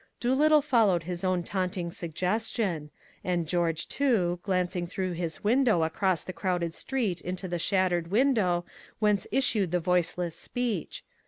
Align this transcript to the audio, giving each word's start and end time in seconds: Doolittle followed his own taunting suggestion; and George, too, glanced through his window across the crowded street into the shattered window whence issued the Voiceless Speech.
Doolittle 0.19 0.63
followed 0.63 1.03
his 1.03 1.23
own 1.23 1.43
taunting 1.43 1.91
suggestion; 1.91 2.89
and 3.23 3.47
George, 3.47 3.87
too, 3.87 4.39
glanced 4.41 4.75
through 4.89 5.11
his 5.11 5.43
window 5.43 5.83
across 5.83 6.23
the 6.23 6.33
crowded 6.33 6.73
street 6.73 7.21
into 7.21 7.47
the 7.47 7.59
shattered 7.59 8.09
window 8.09 8.65
whence 8.97 9.27
issued 9.31 9.69
the 9.69 9.79
Voiceless 9.79 10.35
Speech. 10.35 11.03